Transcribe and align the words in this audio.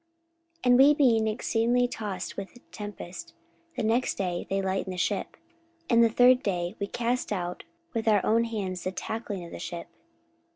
44:027:018 0.61 0.61
And 0.63 0.77
we 0.79 0.93
being 0.95 1.27
exceedingly 1.27 1.87
tossed 1.87 2.35
with 2.35 2.55
a 2.55 2.59
tempest, 2.71 3.35
the 3.75 3.83
next 3.83 4.15
day 4.15 4.47
they 4.49 4.59
lightened 4.59 4.93
the 4.93 4.97
ship; 4.97 5.33
44:027:019 5.89 5.91
And 5.91 6.03
the 6.03 6.09
third 6.09 6.41
day 6.41 6.75
we 6.79 6.87
cast 6.87 7.31
out 7.31 7.65
with 7.93 8.07
our 8.07 8.25
own 8.25 8.45
hands 8.45 8.83
the 8.83 8.91
tackling 8.91 9.45
of 9.45 9.51
the 9.51 9.59
ship. 9.59 9.85